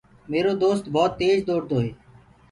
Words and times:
ميرو 0.31 0.53
دوست 0.63 0.83
ڀوت 0.93 1.11
تيج 1.19 1.37
دوڙ 1.47 1.61
دو 1.69 1.77
هي۔ 1.85 1.91